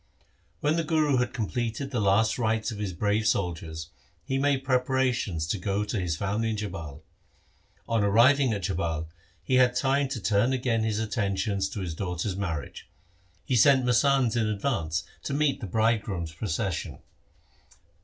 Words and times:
When 0.61 0.77
the 0.77 0.83
Guru 0.83 1.17
had 1.17 1.31
completed 1.31 1.91
the 1.91 1.99
last 1.99 2.39
rites 2.39 2.71
of 2.71 2.79
his 2.79 2.91
brave 2.91 3.27
soldiers, 3.27 3.89
he 4.25 4.39
made 4.39 4.63
preparations 4.63 5.45
to 5.49 5.59
go 5.59 5.83
to 5.83 5.99
his 5.99 6.17
family 6.17 6.49
in 6.49 6.55
Jhabal. 6.55 7.03
On 7.87 8.03
arriving 8.03 8.51
at 8.51 8.63
Jhabal 8.63 9.09
he 9.43 9.57
had 9.57 9.75
time 9.75 10.07
to 10.07 10.19
again 10.19 10.79
turn 10.79 10.83
his 10.83 10.97
attention 10.97 11.59
to 11.59 11.81
his 11.81 11.93
daughter's 11.93 12.35
marriage. 12.35 12.89
He 13.45 13.55
sent 13.55 13.85
masands 13.85 14.35
in 14.35 14.47
advance 14.47 15.03
to 15.21 15.35
meet 15.35 15.61
the 15.61 15.67
bridegroom's 15.67 16.31
94 16.31 16.33
THE 16.33 16.33
SIKH 16.33 16.39
RELIGION 16.39 16.39
procession. 16.93 16.99